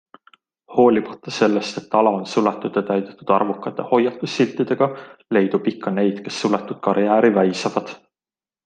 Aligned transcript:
Hoolimata 0.77 1.31
sellest, 1.35 1.77
et 1.81 1.93
ala 1.99 2.13
on 2.19 2.25
suletud 2.31 2.79
ja 2.79 2.83
täidetud 2.87 3.35
arvukate 3.37 3.87
hoiatussiltidega, 3.93 4.89
leidub 5.39 5.71
ikka 5.75 5.95
neid, 6.01 6.25
kes 6.29 6.43
suletud 6.47 6.83
karjääri 6.91 7.35
väisavad. 7.41 7.97